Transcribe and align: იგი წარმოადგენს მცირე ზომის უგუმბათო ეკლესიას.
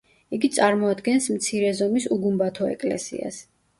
იგი 0.35 0.47
წარმოადგენს 0.55 1.27
მცირე 1.35 1.69
ზომის 1.81 2.07
უგუმბათო 2.17 2.71
ეკლესიას. 2.77 3.43